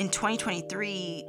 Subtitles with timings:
[0.00, 1.26] in 2023,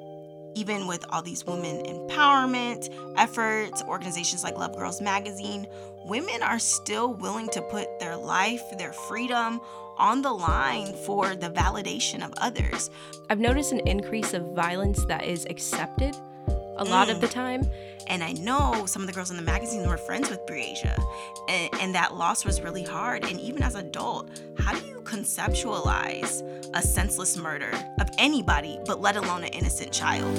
[0.55, 5.67] even with all these women empowerment efforts, organizations like Love Girls Magazine,
[6.05, 9.59] women are still willing to put their life, their freedom
[9.97, 12.89] on the line for the validation of others.
[13.29, 16.15] I've noticed an increase of violence that is accepted
[16.77, 17.11] a lot Mm.
[17.11, 17.69] of the time.
[18.07, 20.97] And I know some of the girls in the magazine were friends with Breasia,
[21.47, 23.23] and, and that loss was really hard.
[23.23, 24.29] And even as an adult,
[24.59, 26.41] how do you conceptualize
[26.73, 30.35] a senseless murder of anybody, but let alone an innocent child?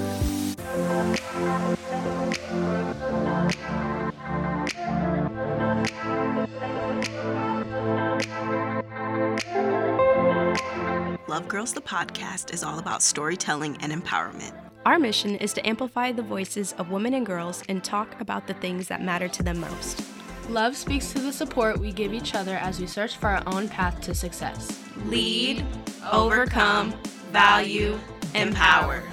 [11.27, 14.53] Love Girls, the podcast, is all about storytelling and empowerment.
[14.85, 18.53] Our mission is to amplify the voices of women and girls and talk about the
[18.55, 20.03] things that matter to them most.
[20.49, 23.69] Love speaks to the support we give each other as we search for our own
[23.69, 24.83] path to success.
[25.05, 25.65] Lead,
[26.11, 26.93] overcome,
[27.31, 27.97] value,
[28.35, 29.03] empower.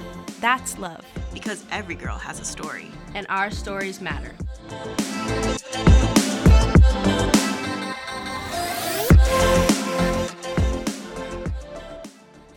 [0.41, 1.05] That's love.
[1.33, 2.87] Because every girl has a story.
[3.15, 4.35] And our stories matter.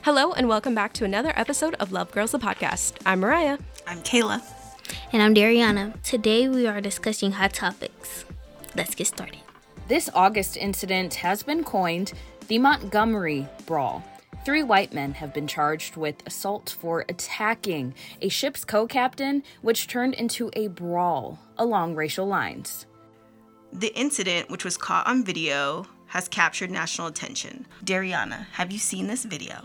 [0.05, 2.93] Hello, and welcome back to another episode of Love Girls, the podcast.
[3.07, 3.57] I'm Mariah.
[3.87, 4.43] I'm Kayla.
[5.15, 5.95] And I'm Dariana.
[6.03, 8.27] Today we are discussing hot topics.
[8.77, 9.39] Let's get started.
[9.89, 12.13] This August incident has been coined
[12.49, 14.05] the Montgomery Brawl.
[14.45, 19.89] Three white men have been charged with assault for attacking a ship's co captain, which
[19.89, 22.85] turned into a brawl along racial lines.
[23.73, 27.67] The incident, which was caught on video, has captured national attention.
[27.87, 29.65] Dariana, have you seen this video?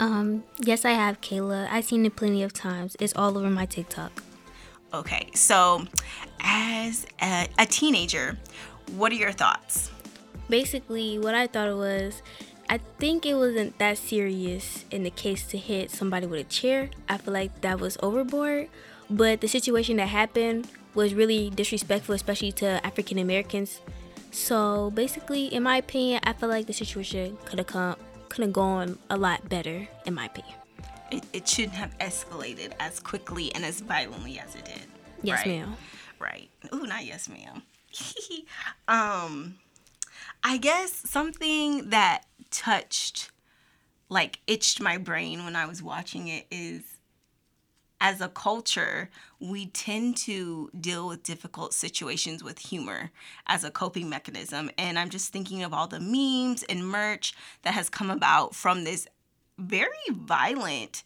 [0.00, 1.68] Um, yes, I have, Kayla.
[1.70, 2.96] I've seen it plenty of times.
[3.00, 4.22] It's all over my TikTok.
[4.92, 5.86] Okay, so
[6.40, 8.38] as a, a teenager,
[8.96, 9.90] what are your thoughts?
[10.48, 12.22] Basically, what I thought it was,
[12.68, 16.90] I think it wasn't that serious in the case to hit somebody with a chair.
[17.08, 18.68] I feel like that was overboard.
[19.10, 23.80] But the situation that happened was really disrespectful, especially to African Americans.
[24.30, 27.96] So basically, in my opinion, I feel like the situation could have come,
[28.34, 30.56] could have gone a lot better, in my opinion.
[31.12, 34.88] It, it shouldn't have escalated as quickly and as violently as it did.
[35.22, 35.60] Yes, right?
[35.60, 35.76] ma'am.
[36.18, 36.50] Right.
[36.74, 37.62] Ooh, not yes, ma'am.
[38.88, 39.54] um,
[40.42, 43.30] I guess something that touched,
[44.08, 46.82] like, itched my brain when I was watching it is
[48.04, 49.08] as a culture,
[49.40, 53.10] we tend to deal with difficult situations with humor
[53.46, 54.70] as a coping mechanism.
[54.76, 57.32] And I'm just thinking of all the memes and merch
[57.62, 59.08] that has come about from this
[59.56, 61.04] very violent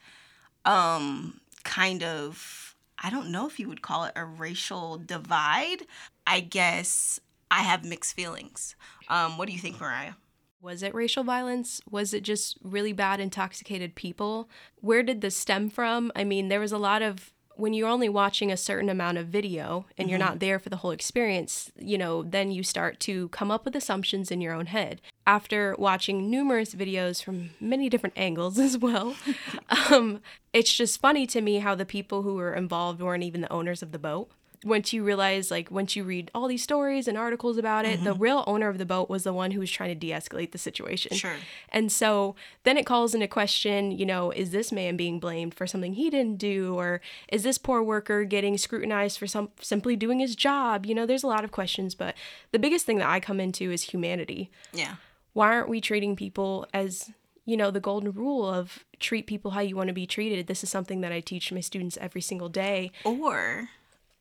[0.64, 5.86] um kind of I don't know if you would call it a racial divide.
[6.26, 8.74] I guess I have mixed feelings.
[9.08, 10.14] Um, what do you think, Mariah?
[10.60, 11.80] Was it racial violence?
[11.90, 14.48] Was it just really bad, intoxicated people?
[14.80, 16.10] Where did this stem from?
[16.16, 19.26] I mean, there was a lot of when you're only watching a certain amount of
[19.26, 23.28] video and you're not there for the whole experience, you know, then you start to
[23.30, 25.00] come up with assumptions in your own head.
[25.26, 29.16] After watching numerous videos from many different angles as well,
[29.90, 30.20] um,
[30.52, 33.82] it's just funny to me how the people who were involved weren't even the owners
[33.82, 34.30] of the boat
[34.64, 38.10] once you realize like once you read all these stories and articles about it the
[38.10, 38.22] mm-hmm.
[38.22, 41.16] real owner of the boat was the one who was trying to de-escalate the situation.
[41.16, 41.36] Sure.
[41.70, 45.66] and so then it calls into question you know is this man being blamed for
[45.66, 46.74] something he didn't do?
[46.74, 50.86] Or is this poor worker getting scrutinized for some simply doing his job?
[50.86, 52.14] You know there's a lot of questions but
[52.52, 54.50] the biggest thing that i come into is humanity.
[54.72, 54.96] Yeah.
[55.32, 57.10] why aren't we treating people as
[57.44, 60.46] you know the golden rule of treat people how you want to be treated?
[60.46, 62.90] This is something that i teach my students every single day.
[63.04, 63.68] Or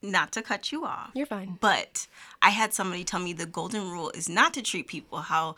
[0.01, 1.11] not to cut you off.
[1.13, 2.07] you're fine But
[2.41, 5.55] I had somebody tell me the golden rule is not to treat people how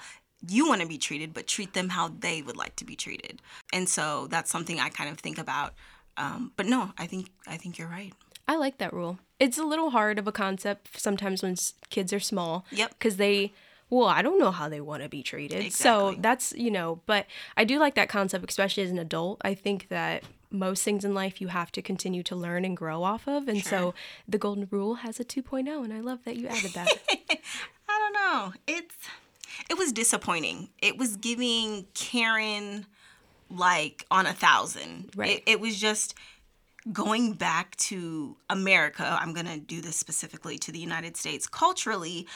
[0.47, 3.41] you want to be treated, but treat them how they would like to be treated.
[3.73, 5.73] And so that's something I kind of think about.
[6.15, 8.13] Um, but no, I think I think you're right.
[8.47, 9.19] I like that rule.
[9.39, 12.65] It's a little hard of a concept sometimes when s- kids are small.
[12.71, 12.89] Yep.
[12.97, 13.53] Because they,
[13.89, 15.63] well, I don't know how they want to be treated.
[15.65, 16.15] Exactly.
[16.15, 17.25] So that's, you know, but
[17.57, 19.39] I do like that concept, especially as an adult.
[19.43, 23.03] I think that most things in life you have to continue to learn and grow
[23.03, 23.47] off of.
[23.47, 23.93] And so
[24.27, 26.87] the golden rule has a 2.0, and I love that you added that.
[27.89, 28.53] I don't know.
[28.67, 28.95] It's
[29.69, 30.69] it was disappointing.
[30.81, 32.85] It was giving Karen
[33.49, 35.11] like on a thousand.
[35.15, 35.37] Right.
[35.39, 36.15] It, it was just
[36.91, 39.17] going back to America.
[39.19, 41.47] I'm gonna do this specifically to the United States.
[41.47, 42.27] Culturally,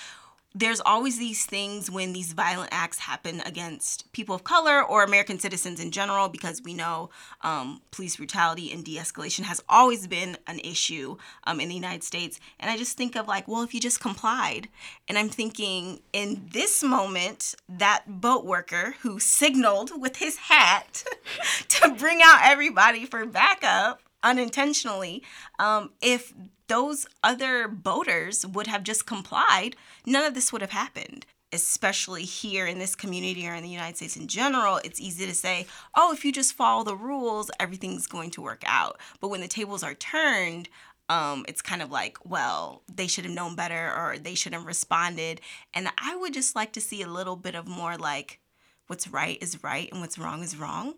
[0.55, 5.39] there's always these things when these violent acts happen against people of color or American
[5.39, 7.09] citizens in general, because we know
[7.41, 12.03] um, police brutality and de escalation has always been an issue um, in the United
[12.03, 12.39] States.
[12.59, 14.69] And I just think of like, well, if you just complied.
[15.07, 21.03] And I'm thinking in this moment, that boat worker who signaled with his hat
[21.69, 25.23] to bring out everybody for backup unintentionally,
[25.59, 26.33] um, if
[26.67, 29.75] those other boaters would have just complied,
[30.05, 31.25] none of this would have happened.
[31.51, 35.35] Especially here in this community or in the United States in general, it's easy to
[35.35, 38.99] say, oh, if you just follow the rules, everything's going to work out.
[39.19, 40.67] But when the tables are turned,
[41.09, 44.65] um, it's kind of like, well, they should have known better or they should have
[44.65, 45.41] responded.
[45.75, 48.39] And I would just like to see a little bit of more like,
[48.87, 50.95] what's right is right and what's wrong is wrong.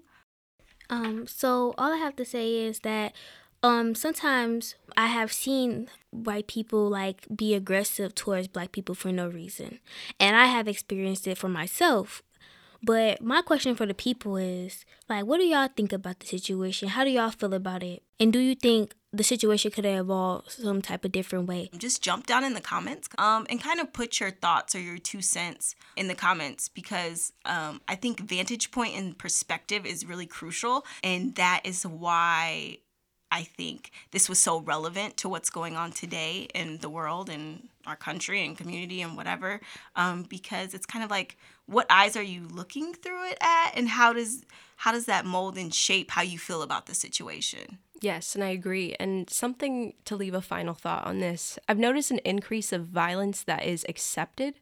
[0.90, 3.14] Um, so all I have to say is that
[3.64, 9.28] um, sometimes I have seen white people like be aggressive towards black people for no
[9.28, 9.80] reason.
[10.20, 12.22] And I have experienced it for myself.
[12.84, 16.90] But my question for the people is like what do y'all think about the situation?
[16.90, 18.04] How do y'all feel about it?
[18.20, 21.70] And do you think the situation could have evolved some type of different way?
[21.78, 24.98] Just jump down in the comments um, and kind of put your thoughts or your
[24.98, 30.26] two cents in the comments because um, I think vantage point and perspective is really
[30.26, 30.86] crucial.
[31.04, 32.80] And that is why
[33.36, 37.68] I think this was so relevant to what's going on today in the world and
[37.86, 39.60] our country and community and whatever,
[39.98, 41.36] um, because it's kind of like
[41.66, 44.46] what eyes are you looking through it at, and how does
[44.78, 47.80] how does that mold and shape how you feel about the situation?
[48.00, 48.96] Yes, and I agree.
[49.02, 53.44] And something to leave a final thought on this I've noticed an increase of violence
[53.44, 54.62] that is accepted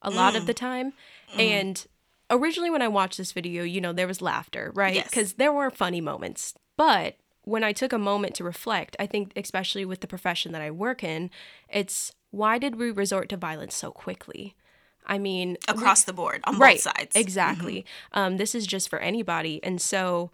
[0.00, 0.92] a lot of the time.
[1.36, 1.84] And
[2.30, 4.94] originally, when I watched this video, you know, there was laughter, right?
[4.94, 5.10] Yes.
[5.10, 6.54] Because there were funny moments.
[6.76, 10.62] But when I took a moment to reflect, I think, especially with the profession that
[10.62, 11.30] I work in,
[11.68, 14.54] it's why did we resort to violence so quickly?
[15.06, 17.16] I mean, Across the board, on right, both sides.
[17.16, 17.84] Exactly.
[18.12, 19.60] Um, this is just for anybody.
[19.64, 20.30] And so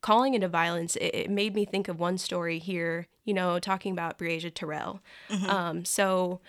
[0.00, 3.92] calling into violence, it, it made me think of one story here, you know, talking
[3.92, 5.00] about Breasia Terrell.
[5.48, 6.40] Um, so,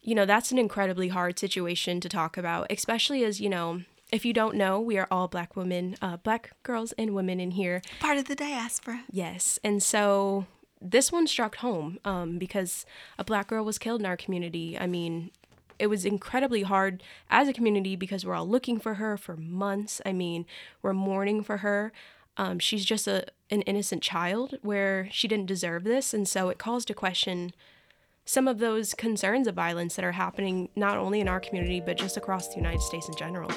[0.00, 3.82] you know, that's an incredibly hard situation to talk about, especially as, you know,
[4.12, 7.52] if you don't know, we are all black women, uh, black girls and women in
[7.52, 7.80] here.
[7.98, 9.04] Part of the diaspora.
[9.10, 9.58] Yes.
[9.64, 10.46] And so
[10.80, 12.84] this one struck home um, because
[13.18, 14.78] a black girl was killed in our community.
[14.78, 15.30] I mean,
[15.78, 20.02] it was incredibly hard as a community because we're all looking for her for months.
[20.04, 20.44] I mean,
[20.82, 21.90] we're mourning for her.
[22.36, 26.56] Um, she's just a an innocent child where she didn't deserve this, and so it
[26.56, 27.52] calls to question
[28.24, 31.98] some of those concerns of violence that are happening not only in our community but
[31.98, 33.50] just across the United States in general.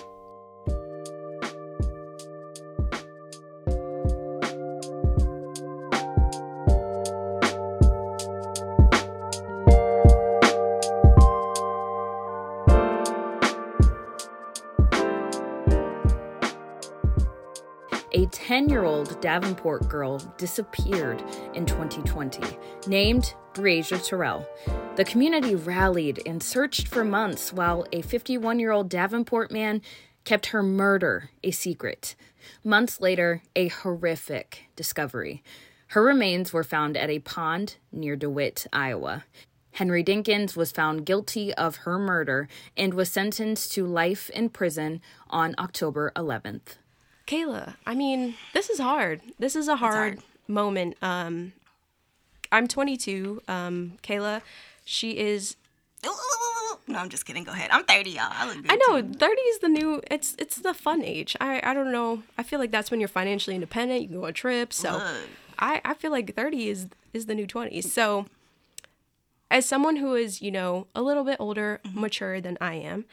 [18.16, 21.22] A 10 year old Davenport girl disappeared
[21.54, 22.58] in 2020,
[22.88, 24.48] named Breasia Terrell.
[24.96, 29.82] The community rallied and searched for months while a 51 year old Davenport man
[30.24, 32.16] kept her murder a secret.
[32.64, 35.44] Months later, a horrific discovery.
[35.88, 39.26] Her remains were found at a pond near DeWitt, Iowa.
[39.74, 42.48] Henry Dinkins was found guilty of her murder
[42.78, 46.78] and was sentenced to life in prison on October 11th.
[47.27, 49.22] Kayla, I mean, this is hard.
[49.39, 50.19] This is a hard, hard.
[50.48, 50.95] moment.
[51.01, 51.54] Um,
[52.51, 53.42] I'm 22.
[53.48, 54.42] Um, Kayla,
[54.86, 55.56] she is.
[56.88, 57.44] No, I'm just kidding.
[57.44, 57.72] Go ahead.
[57.72, 58.27] I'm 30, y'all.
[58.30, 58.72] I look good.
[58.72, 59.13] I know too.
[59.18, 60.01] 30 is the new.
[60.12, 61.36] It's it's the fun age.
[61.42, 62.22] I I don't know.
[62.38, 64.01] I feel like that's when you're financially independent.
[64.04, 64.75] You can go on trips.
[64.75, 65.30] So Look.
[65.57, 67.85] I I feel like 30 is is the new 20s.
[67.85, 68.28] So
[69.50, 73.06] as someone who is you know a little bit older, mature than I am.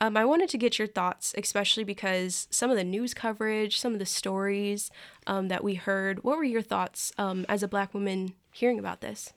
[0.00, 3.92] Um, I wanted to get your thoughts, especially because some of the news coverage, some
[3.92, 4.90] of the stories
[5.26, 6.24] um, that we heard.
[6.24, 9.34] What were your thoughts um, as a Black woman hearing about this?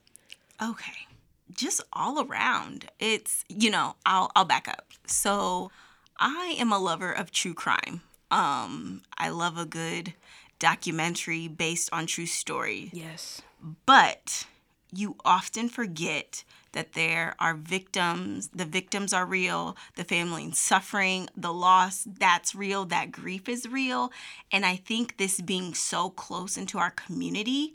[0.62, 1.06] Okay.
[1.52, 2.86] Just all around.
[2.98, 4.86] It's, you know, I'll I'll back up.
[5.06, 5.70] So,
[6.18, 8.00] I am a lover of true crime.
[8.30, 10.14] Um, I love a good
[10.58, 12.90] documentary based on true story.
[12.92, 13.42] Yes.
[13.84, 14.46] But
[14.92, 16.44] you often forget
[16.74, 22.84] that there are victims, the victims are real, the family suffering, the loss, that's real,
[22.86, 24.12] that grief is real.
[24.52, 27.74] And I think this being so close into our community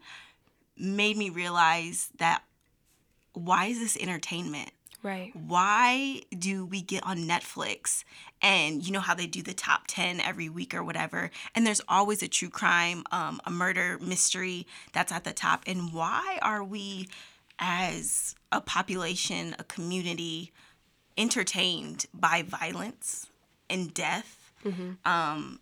[0.77, 2.43] made me realize that
[3.33, 4.71] why is this entertainment?
[5.01, 5.31] Right.
[5.33, 8.03] why do we get on Netflix
[8.41, 11.79] and you know how they do the top 10 every week or whatever and there's
[11.87, 16.65] always a true crime um, a murder mystery that's at the top and why are
[16.65, 17.07] we
[17.59, 20.51] as a population a community
[21.17, 23.27] entertained by violence
[23.69, 24.51] and death
[25.05, 25.59] um,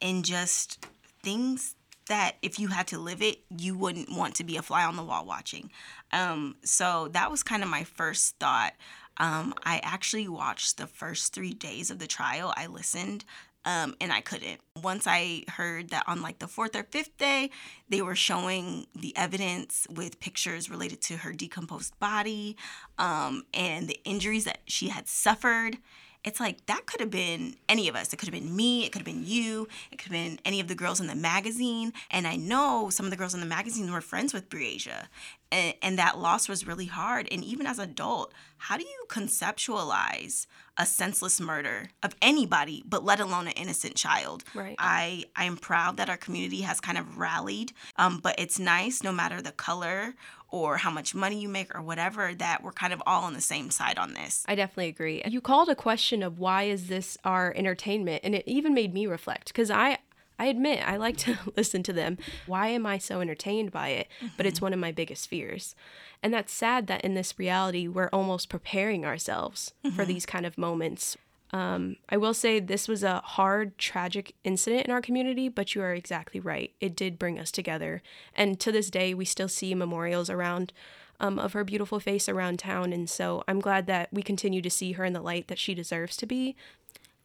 [0.00, 0.86] and just
[1.22, 1.74] things
[2.08, 4.96] that if you had to live it, you wouldn't want to be a fly on
[4.96, 5.70] the wall watching.
[6.12, 8.72] Um, so that was kind of my first thought.
[9.18, 12.52] Um, I actually watched the first three days of the trial.
[12.56, 13.24] I listened
[13.64, 14.60] um, and I couldn't.
[14.82, 17.50] Once I heard that on like the fourth or fifth day,
[17.88, 22.56] they were showing the evidence with pictures related to her decomposed body
[22.98, 25.78] um, and the injuries that she had suffered.
[26.22, 28.12] It's like that could have been any of us.
[28.12, 28.84] It could have been me.
[28.84, 29.68] It could have been you.
[29.90, 31.92] It could have been any of the girls in the magazine.
[32.10, 35.08] And I know some of the girls in the magazine were friends with Breasia.
[35.52, 37.28] And, and that loss was really hard.
[37.30, 43.04] And even as an adult, how do you conceptualize a senseless murder of anybody, but
[43.04, 44.44] let alone an innocent child?
[44.54, 44.76] Right.
[44.78, 47.72] I, I am proud that our community has kind of rallied.
[47.96, 50.14] Um, but it's nice, no matter the color
[50.48, 53.40] or how much money you make or whatever, that we're kind of all on the
[53.40, 54.44] same side on this.
[54.48, 55.22] I definitely agree.
[55.26, 59.06] You called a question of why is this our entertainment, and it even made me
[59.06, 59.98] reflect because I.
[60.40, 62.16] I admit I like to listen to them.
[62.46, 64.08] Why am I so entertained by it?
[64.38, 65.74] But it's one of my biggest fears.
[66.22, 70.56] And that's sad that in this reality, we're almost preparing ourselves for these kind of
[70.56, 71.18] moments.
[71.52, 75.82] Um, I will say this was a hard, tragic incident in our community, but you
[75.82, 76.72] are exactly right.
[76.80, 78.02] It did bring us together.
[78.34, 80.72] And to this day, we still see memorials around
[81.20, 82.92] um, of her beautiful face around town.
[82.92, 85.74] And so I'm glad that we continue to see her in the light that she
[85.74, 86.56] deserves to be.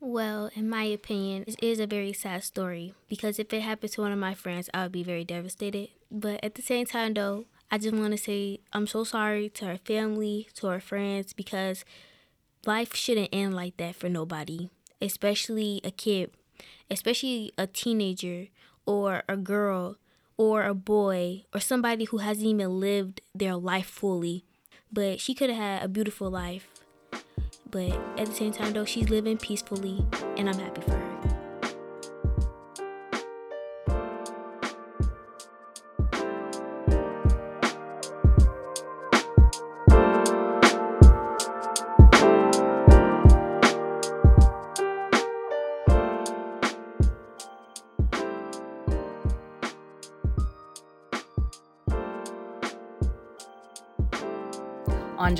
[0.08, 4.02] Well, in my opinion, it is a very sad story because if it happened to
[4.02, 5.90] one of my friends, I would be very devastated.
[6.12, 9.66] But at the same time, though, I just want to say I'm so sorry to
[9.66, 11.84] her family, to her friends, because
[12.68, 14.70] life shouldn't end like that for nobody,
[15.02, 16.30] especially a kid,
[16.92, 18.50] especially a teenager
[18.86, 19.98] or a girl
[20.38, 24.46] or a boy or somebody who hasn't even lived their life fully.
[24.94, 26.75] But she could have had a beautiful life.
[27.76, 30.02] But at the same time, though, she's living peacefully,
[30.38, 31.15] and I'm happy for her.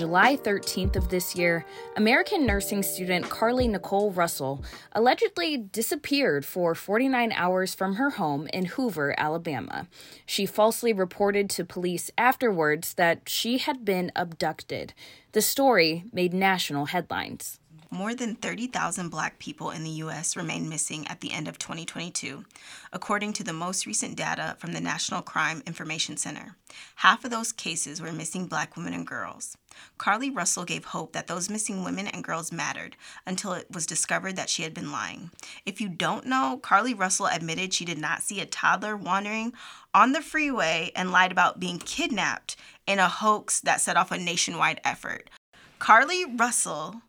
[0.06, 1.66] July 13th of this year,
[1.98, 8.66] American nursing student Carly Nicole Russell allegedly disappeared for 49 hours from her home in
[8.66, 9.88] Hoover, Alabama.
[10.28, 14.94] She falsely reported to police afterwards that she had been abducted.
[15.32, 17.60] The story made national headlines.
[17.92, 20.36] More than 30,000 black people in the U.S.
[20.36, 22.44] remain missing at the end of 2022,
[22.92, 26.56] according to the most recent data from the National Crime Information Center.
[26.96, 29.56] Half of those cases were missing black women and girls.
[29.98, 34.36] Carly Russell gave hope that those missing women and girls mattered until it was discovered
[34.36, 35.32] that she had been lying.
[35.66, 39.54] If you don't know, Carly Russell admitted she did not see a toddler wandering
[39.94, 42.56] on the freeway and lied about being kidnapped
[42.88, 45.30] in a hoax that set off a nationwide effort.
[45.78, 47.02] Carly Russell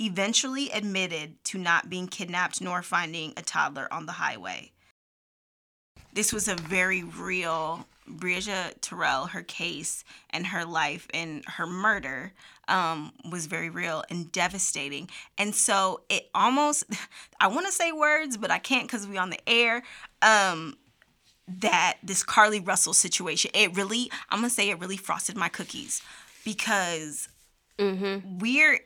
[0.00, 4.72] eventually admitted to not being kidnapped nor finding a toddler on the highway.
[6.12, 12.32] This was a very real Breasia Terrell, her case and her life and her murder
[12.66, 15.08] um, was very real and devastating.
[15.36, 16.84] And so it almost,
[17.40, 19.82] I want to say words, but I can't because we're on the air.
[20.22, 20.76] Um,
[21.60, 26.02] that this Carly Russell situation, it really, I'm gonna say it really frosted my cookies
[26.44, 27.28] because
[28.38, 28.80] we're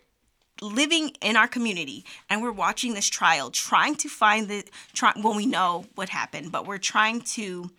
[0.62, 5.34] living in our community and we're watching this trial trying to find the try well
[5.34, 7.70] we know what happened but we're trying to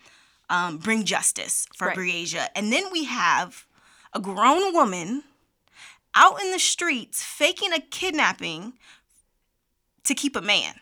[0.50, 1.96] um, bring justice for Right.
[1.96, 3.66] Breasia and then we have
[4.14, 5.24] a grown woman
[6.14, 8.74] out in the streets faking a kidnapping
[10.04, 10.76] to keep a man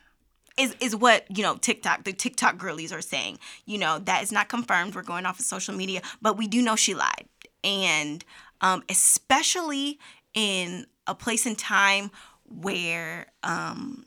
[0.58, 3.40] is is what you know TikTok the TikTok girlies are saying.
[3.66, 4.96] You know that is not confirmed.
[4.96, 7.26] We're going off of social media, but we do know she lied,
[7.64, 8.24] and
[8.62, 10.00] um, especially
[10.34, 12.12] in a place and time
[12.46, 14.06] where um,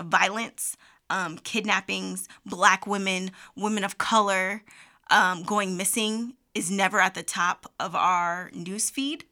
[0.00, 0.76] violence,
[1.10, 4.62] um, kidnappings, black women, women of color
[5.10, 9.24] um, going missing is never at the top of our news feed.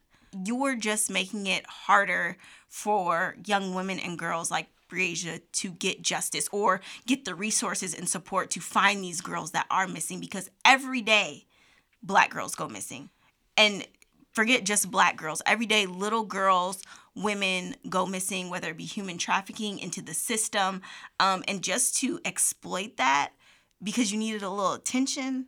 [0.45, 2.37] You're just making it harder
[2.69, 8.09] for young women and girls like Breasia to get justice or get the resources and
[8.09, 11.47] support to find these girls that are missing because every day
[12.03, 13.11] black girls go missing.
[13.57, 13.87] And
[14.33, 15.43] forget just black girls.
[15.47, 16.83] Every day, little girls,
[17.15, 20.83] women go missing, whether it be human trafficking into the system.
[21.21, 23.33] Um, and just to exploit that
[23.83, 25.47] because you needed a little attention,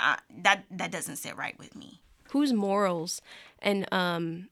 [0.00, 2.00] uh, that, that doesn't sit right with me.
[2.30, 3.20] whose morals
[3.60, 4.48] and um,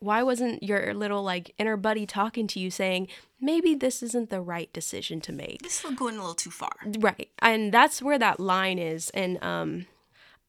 [0.00, 3.06] why wasn't your little like inner buddy talking to you saying
[3.40, 6.72] maybe this isn't the right decision to make This is going a little too far.
[6.98, 9.86] right and that's where that line is and um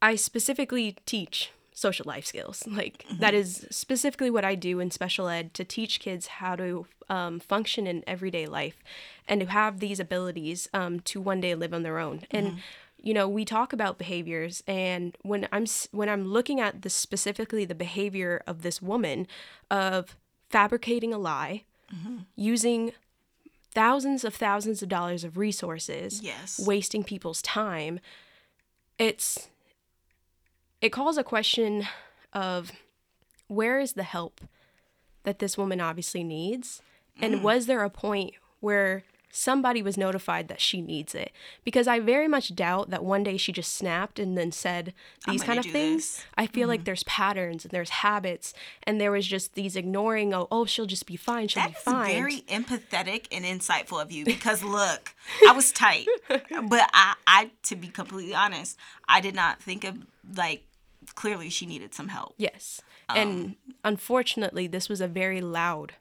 [0.02, 2.64] i specifically teach social life skills.
[2.82, 6.86] Like that is specifically what i do in special ed to teach kids how to
[7.10, 8.84] um, function in everyday life
[9.28, 12.22] and to have these abilities um, to one day live on their own.
[12.32, 12.60] And
[13.04, 17.66] you know we talk about behaviors and when i'm when i'm looking at the specifically
[17.66, 19.26] the behavior of this woman
[19.72, 20.16] of
[20.52, 21.64] fabricating a lie
[22.36, 22.92] using
[23.74, 26.60] thousands of thousands of dollars of resources Yes.
[26.64, 28.00] wasting people's time
[29.00, 29.50] it's
[30.82, 31.88] it calls a question
[32.34, 32.72] of
[33.48, 34.42] where is the help
[35.24, 36.82] that this woman obviously needs?
[37.22, 37.42] And mm.
[37.42, 41.32] was there a point where somebody was notified that she needs it?
[41.64, 44.94] Because i very much doubt that one day she just snapped and then said
[45.28, 46.18] these kind of things.
[46.18, 46.26] this.
[46.38, 46.86] i feel like mm-hmm.
[46.86, 51.06] there's patterns and there's habits and there was just these ignoring oh, oh she'll just
[51.06, 52.12] be fine she'll That's be fine.
[52.12, 55.14] very empathetic and insightful of you because look,
[55.48, 59.98] I was tight, but I, I, to be completely honest, I did not think of
[60.36, 60.64] like
[61.16, 62.36] clearly she needed some help.
[62.38, 62.82] Yes.
[63.10, 65.94] Um, and unfortunately, this was a very loud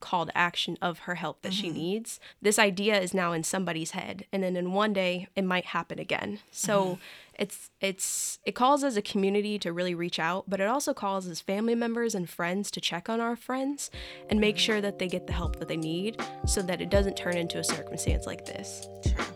[0.00, 1.60] call to action of her help that Mm-hmm.
[1.62, 2.20] she needs.
[2.42, 5.98] This idea is now in somebody's head and then in one day it might happen
[5.98, 6.40] again.
[6.50, 7.00] So Mm-hmm.
[7.38, 11.26] it's it's it calls as a community to really reach out, but it also calls
[11.26, 13.90] as family members and friends to check on our friends
[14.28, 17.16] and make sure that they get the help that they need so that it doesn't
[17.16, 18.86] turn into a circumstance like this.
[19.06, 19.26] Sure.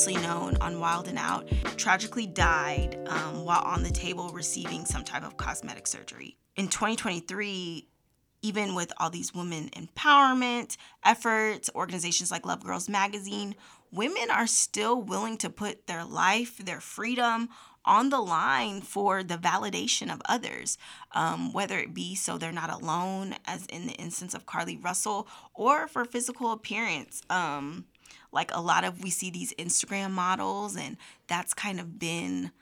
[0.00, 1.46] Famously known on Wild and Out.
[1.76, 6.38] Tragically died um, while on the table receiving some type of cosmetic surgery.
[6.56, 7.86] In 2023,
[8.40, 13.54] even with all these women empowerment efforts, organizations like Love Girls Magazine,
[13.92, 17.50] women are still willing to put their life, their freedom
[17.84, 20.78] on the line for the validation of others,
[21.12, 25.28] um, whether it be so they're not alone, as in the instance of Carly Russell,
[25.52, 27.20] or for physical appearance.
[27.28, 27.84] Um,
[28.32, 32.52] like a lot of we see these Instagram models, and that's kind of been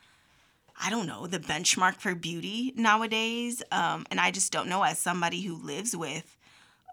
[0.80, 3.62] I don't know, the benchmark for beauty nowadays.
[3.72, 6.36] Um, and I just don't know, as somebody who lives with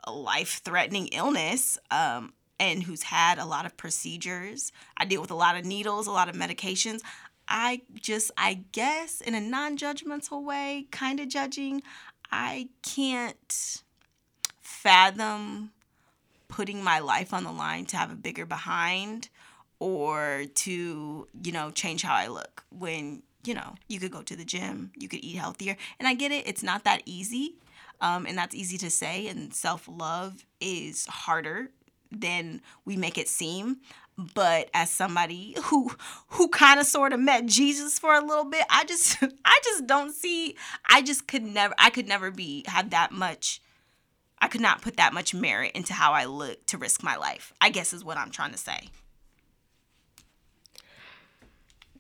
[0.06, 5.32] a life threatening illness um, and who's had a lot of procedures, I deal with
[5.32, 7.02] a lot of needles, a lot of medications.
[7.48, 11.84] I just, I guess, in a non judgmental way, kind of judging,
[12.32, 13.84] I can't
[14.62, 15.72] fathom
[16.48, 19.30] putting my life on the line to have a bigger behind
[19.80, 24.36] or to, you know, change how I look when, you know, you could go to
[24.36, 25.76] the gym, you could eat healthier.
[26.00, 27.56] And I get it, it's not that easy.
[28.02, 29.28] Um, and that's easy to say.
[29.28, 31.70] And self love is harder
[32.12, 33.78] than we make it seem.
[34.34, 35.92] But as somebody who
[36.30, 39.88] who kind of sort of met Jesus for a little bit, I just I just
[39.88, 40.56] don't see
[40.90, 43.62] I just could never I could never be have that much
[44.42, 47.54] I could not put that much merit into how I look to risk my life.
[47.60, 48.90] I guess is what I'm trying to say.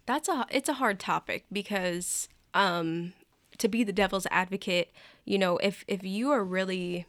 [0.05, 3.13] that's a it's a hard topic because um
[3.57, 4.91] to be the devil's advocate
[5.23, 7.05] you know if if you are really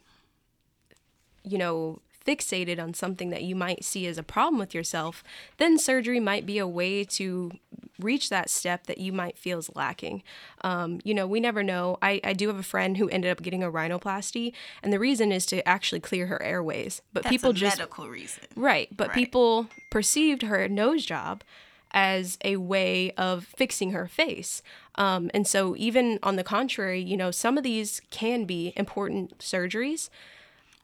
[1.43, 5.23] you know fixated on something that you might see as a problem with yourself
[5.57, 7.51] then surgery might be a way to
[7.99, 10.23] reach that step that you might feel is lacking
[10.61, 13.41] um, you know we never know I, I do have a friend who ended up
[13.41, 17.51] getting a rhinoplasty and the reason is to actually clear her airways but That's people
[17.51, 18.43] a just medical reason.
[18.55, 19.15] Right, but Right.
[19.15, 21.43] people perceived her nose job
[21.91, 24.61] as a way of fixing her face.
[24.95, 29.37] Um, and so, even on the contrary, you know, some of these can be important
[29.39, 30.09] surgeries.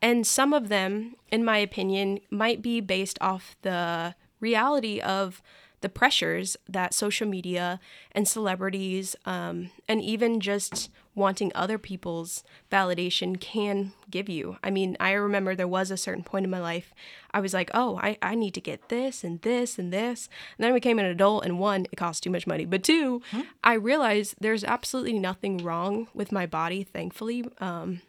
[0.02, 5.42] And some of them, in my opinion, might be based off the reality of
[5.84, 7.80] the pressures that social media
[8.12, 14.58] and celebrities, um, and even just wanting other people's validation can give you.
[14.64, 16.92] I mean, I remember there was a certain point in my life
[17.34, 20.30] I was like, oh, I, I need to get this and this and this.
[20.58, 22.66] And then I became an adult, and one, it costs too much money.
[22.66, 23.22] But two,
[23.64, 27.46] I realized there's absolutely nothing wrong with my body, thankfully.
[27.60, 28.02] Um,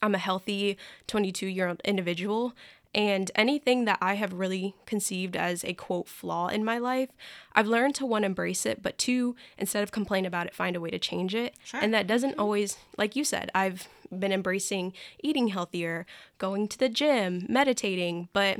[0.00, 2.54] I'm a healthy 22 year old individual.
[2.92, 7.10] And anything that I have really conceived as a quote flaw in my life,
[7.52, 10.80] I've learned to one, embrace it, but two, instead of complain about it, find a
[10.80, 11.54] way to change it.
[11.62, 11.80] Sure.
[11.80, 12.40] And that doesn't mm-hmm.
[12.40, 16.04] always, like you said, I've been embracing eating healthier,
[16.38, 18.58] going to the gym, meditating, but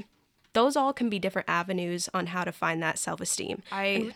[0.52, 3.62] those all can be different avenues on how to find that self esteem.
[3.72, 4.12] I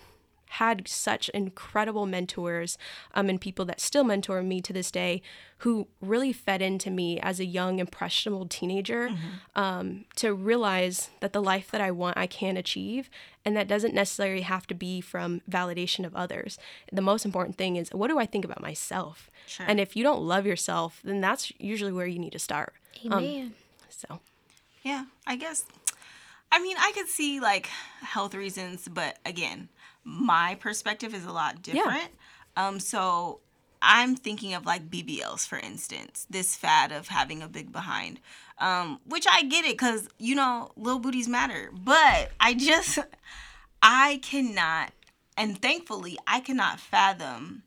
[0.58, 2.78] had such incredible mentors
[3.14, 5.20] um, and people that still mentor me to this day
[5.58, 9.60] who really fed into me as a young, impressionable teenager Mm-hmm.
[9.60, 13.08] um, to realize that the life that I want, I can achieve.
[13.44, 16.58] And that doesn't necessarily have to be from validation of others.
[16.92, 19.30] The most important thing is what do I think about myself?
[19.46, 19.66] Sure.
[19.68, 22.74] And if you don't love yourself, then that's usually where you need to start.
[23.04, 23.54] Amen.
[23.88, 24.20] So,
[24.82, 25.64] Yeah, I guess.
[26.52, 27.66] I mean, I could see like
[28.00, 29.68] health reasons, but again,
[30.04, 32.10] my perspective is a lot different.
[32.56, 33.40] Um, so
[33.82, 38.20] I'm thinking of like BBLs, for instance, this fad of having a big behind,
[38.58, 41.70] um, which I get it because, you know, little booties matter.
[41.72, 42.98] But I just,
[43.82, 44.92] I cannot,
[45.36, 47.62] and thankfully, I cannot fathom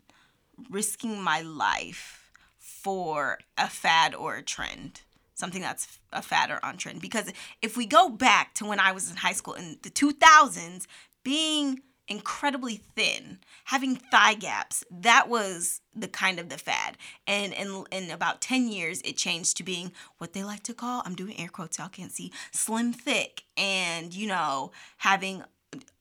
[0.70, 5.02] risking my life for a fad or a trend
[5.36, 8.92] something that's a fad or on trend because if we go back to when i
[8.92, 10.88] was in high school in the 2000s
[11.24, 17.84] being incredibly thin having thigh gaps that was the kind of the fad and in,
[17.92, 21.38] in about 10 years it changed to being what they like to call i'm doing
[21.40, 25.44] air quotes y'all can't see slim thick and you know having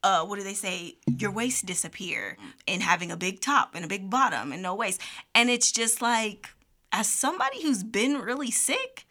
[0.03, 0.97] uh, what do they say?
[1.19, 2.37] Your waist disappear
[2.69, 5.01] and having a big top and a big bottom and no waist.
[5.35, 6.49] And it's just like,
[6.93, 9.07] as somebody who's been really sick,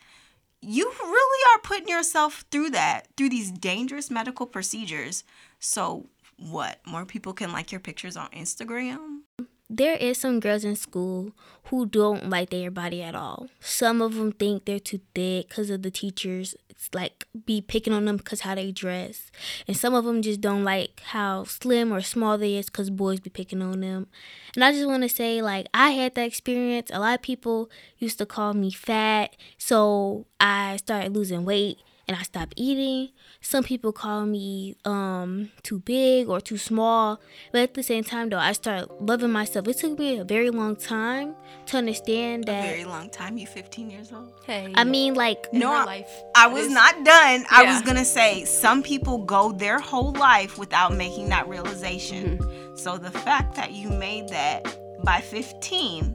[0.62, 5.23] you really are putting yourself through that, through these dangerous medical procedures.
[5.60, 6.79] So, what?
[6.85, 9.21] More people can like your pictures on Instagram?
[9.69, 11.31] there is some girls in school
[11.65, 13.47] who don't like their body at all.
[13.59, 16.55] Some of them think they're too thick because of the teachers.
[16.69, 19.31] It's like be picking on them because how they dress,
[19.67, 23.19] and some of them just don't like how slim or small they is because boys
[23.19, 24.07] be picking on them.
[24.55, 26.91] And I just want to say, like I had that experience.
[26.93, 32.15] A lot of people used to call me fat, so I started losing weight and
[32.17, 33.09] I stopped eating.
[33.41, 37.19] Some people call me um too big or too small,
[37.51, 39.67] but at the same time though, I started loving myself.
[39.67, 41.35] It took me a very long time
[41.67, 42.65] to understand A that.
[42.65, 43.37] very long time.
[43.37, 44.31] You 15 years old?
[44.45, 46.11] hey, I mean, like No, I- life.
[46.35, 47.45] I was is- not done.
[47.51, 52.37] I was gonna say some people go their whole life without making that realization.
[52.37, 52.75] Mm-hmm.
[52.77, 54.61] So the fact that you made that
[55.03, 56.13] by 15,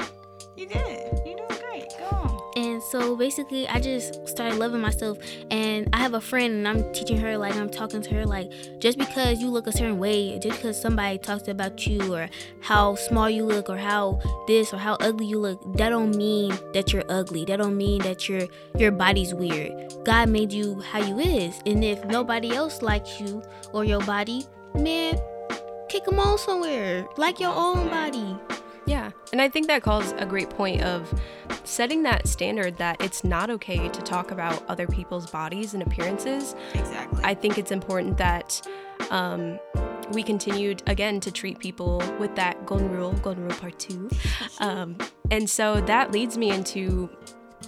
[0.57, 1.13] you did.
[1.27, 1.39] You doing great.
[1.39, 1.50] Go on.
[2.61, 5.17] And so basically, I just started loving myself.
[5.51, 8.53] And I have a friend, and I'm teaching her, like, I'm talking to her, like,
[8.81, 12.29] just because you look a certain way, just because somebody talks about you, or
[12.61, 16.51] how small you look, or how this, or how ugly you look, that don't mean
[16.75, 17.47] that you're ugly.
[17.47, 18.43] That don't mean that your
[18.77, 19.73] your body's weird.
[20.05, 23.43] God made you how you is, and if nobody else likes you
[23.73, 24.45] or your body,
[24.75, 25.19] man,
[25.89, 28.37] kick them all somewhere, like your own body.
[28.91, 29.13] Yeah.
[29.33, 31.13] And I think that calls a great point of
[31.63, 36.57] setting that standard that it's not okay to talk about other people's bodies and appearances.
[36.75, 37.21] Exactly.
[37.23, 38.67] I think it's important that
[39.11, 39.61] um,
[40.13, 44.11] we continued again to treat people with that golden rule, golden rule part two.
[44.59, 44.99] Um,
[45.31, 47.09] and so that leads me into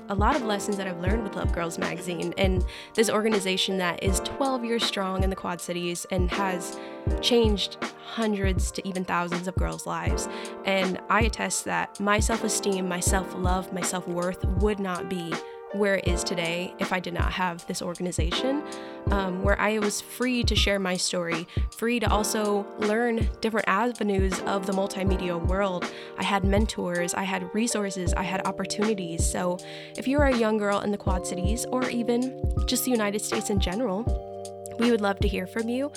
[0.08, 4.02] a lot of lessons that I've learned with Love Girls Magazine and this organization that
[4.02, 6.78] is 12 years strong in the Quad Cities and has
[7.20, 7.78] changed
[8.12, 10.28] hundreds to even thousands of girls' lives.
[10.64, 15.08] And I attest that my self esteem, my self love, my self worth would not
[15.08, 15.32] be
[15.72, 18.62] where it is today if I did not have this organization,
[19.10, 24.38] um, where I was free to share my story, free to also learn different avenues
[24.40, 25.90] of the multimedia world.
[26.18, 29.30] I had mentors, I had resources, I had opportunities.
[29.30, 29.58] So
[29.96, 33.50] if you're a young girl in the Quad Cities or even just the United States
[33.50, 34.31] in general,
[34.82, 35.92] we would love to hear from you.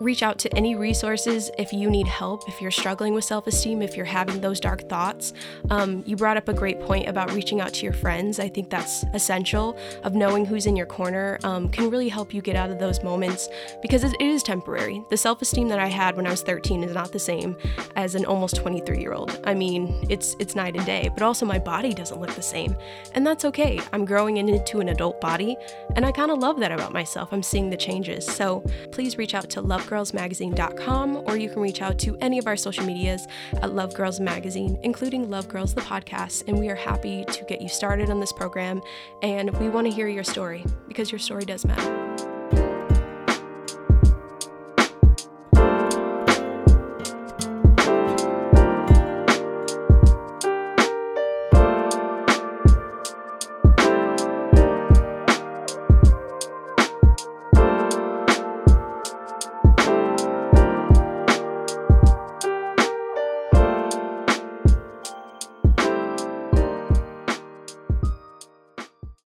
[0.00, 3.82] Reach out to any resources if you need help, if you're struggling with self esteem,
[3.82, 5.32] if you're having those dark thoughts.
[5.70, 8.38] Um, you brought up a great point about reaching out to your friends.
[8.38, 12.40] I think that's essential, of knowing who's in your corner um, can really help you
[12.42, 13.48] get out of those moments
[13.82, 15.02] because it is temporary.
[15.10, 17.56] The self esteem that I had when I was 13 is not the same
[17.96, 19.40] as an almost 23 year old.
[19.44, 22.76] I mean, it's, it's night and day, but also my body doesn't look the same.
[23.14, 23.80] And that's okay.
[23.92, 25.56] I'm growing into an adult body,
[25.96, 27.30] and I kind of love that about myself.
[27.32, 28.17] I'm seeing the changes.
[28.26, 32.56] So please reach out to lovegirlsmagazine.com or you can reach out to any of our
[32.56, 33.26] social medias
[33.62, 36.44] at Love Girls Magazine, including Love Girls the podcast.
[36.48, 38.80] And we are happy to get you started on this program.
[39.22, 42.07] And we want to hear your story because your story does matter.